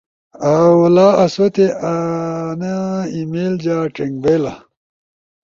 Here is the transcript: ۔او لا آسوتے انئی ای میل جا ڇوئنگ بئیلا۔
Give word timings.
۔او 0.43 0.75
لا 0.95 1.07
آسوتے 1.23 1.67
انئی 1.89 2.75
ای 3.13 3.21
میل 3.31 3.53
جا 3.63 3.75
ڇوئنگ 3.95 4.15
بئیلا۔ 4.23 4.53